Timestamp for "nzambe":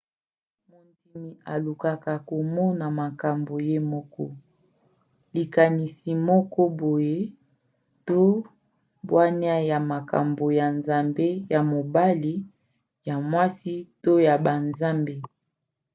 10.77-11.27